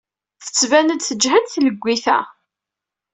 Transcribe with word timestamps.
Tettban-d 0.45 0.99
tejhed 1.03 1.45
tleggit-a. 1.53 2.19